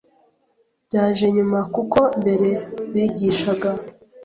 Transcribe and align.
byaje 0.87 1.25
nyuma 1.35 1.59
kuko 1.75 1.99
mbere 2.21 2.49
bigishaga 2.93 3.69